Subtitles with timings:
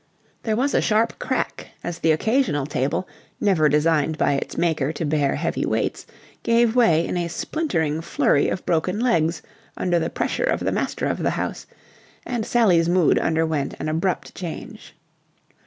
[0.41, 3.07] There was a sharp crack as the occasional table,
[3.39, 6.07] never designed by its maker to bear heavy weights,
[6.41, 9.43] gave way in a splintering flurry of broken legs
[9.77, 11.67] under the pressure of the master of the house:
[12.25, 14.95] and Sally's mood underwent an abrupt change.